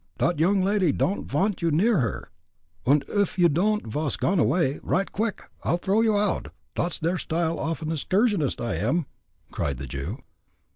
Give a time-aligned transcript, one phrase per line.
[0.17, 2.31] Dot young lady don'd vant you near her,
[2.87, 6.97] und uff you don'd vas gone away, right off quick, I'll throw you oud dot's
[6.97, 9.05] der style off an excursionist I am!"
[9.51, 10.17] cried the Jew.